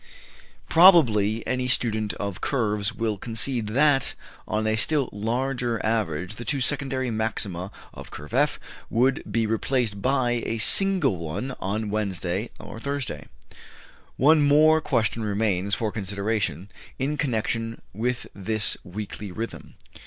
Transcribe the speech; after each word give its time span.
Probably, 0.67 1.45
any 1.45 1.67
student 1.67 2.13
of 2.13 2.41
curves 2.41 2.91
will 2.91 3.19
concede 3.19 3.67
that, 3.67 4.15
on 4.47 4.65
a 4.65 4.75
still 4.75 5.09
larger 5.11 5.79
average, 5.85 6.37
the 6.37 6.43
two 6.43 6.59
secondary 6.59 7.11
maxima 7.11 7.69
of 7.93 8.09
Curve 8.09 8.33
F 8.33 8.59
would 8.89 9.21
be 9.31 9.45
replaced 9.45 10.01
by 10.01 10.41
a 10.43 10.57
single 10.57 11.17
one 11.19 11.53
on 11.59 11.91
Wednesday 11.91 12.49
or 12.59 12.79
Thursday. 12.79 13.27
One 14.17 14.41
more 14.41 14.81
question 14.81 15.23
remains 15.23 15.75
for 15.75 15.91
consideration 15.91 16.69
in 16.97 17.15
connection 17.15 17.83
with 17.93 18.25
this 18.33 18.77
weekly 18.83 19.31
rhythm. 19.31 19.75